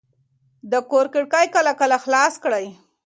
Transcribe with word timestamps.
د 0.71 0.73
کور 0.91 1.05
کړکۍ 1.13 1.45
کله 1.55 1.71
کله 1.81 1.97
خلاصې 2.03 2.37
کړئ. 2.43 2.65